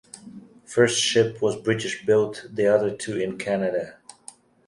[0.65, 3.99] First ship was British built, the other two in Canada.